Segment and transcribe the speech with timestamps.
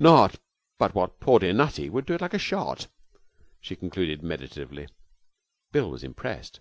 [0.00, 0.40] Not
[0.80, 2.88] but what poor, dear Nutty would do it like a shot,'
[3.60, 4.88] she concluded meditatively.
[5.70, 6.58] Bill was impressed.